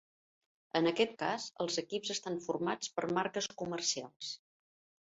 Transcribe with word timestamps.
En 0.79 0.91
aquest 0.91 1.13
cas, 1.19 1.45
els 1.67 1.77
equips 1.83 2.15
estan 2.17 2.41
formats 2.49 2.93
per 2.99 3.09
marques 3.21 3.53
comercials. 3.65 4.37